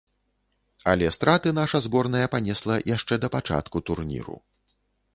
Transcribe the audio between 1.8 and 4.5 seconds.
зборная панесла яшчэ да пачатку турніру.